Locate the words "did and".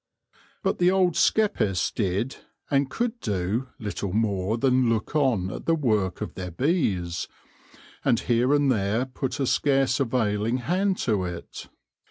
1.93-2.89